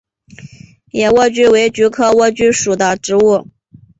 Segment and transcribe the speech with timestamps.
[0.93, 3.47] 野莴苣为菊科莴苣属的植物。